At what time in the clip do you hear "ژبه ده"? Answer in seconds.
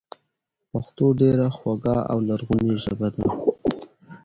2.83-3.25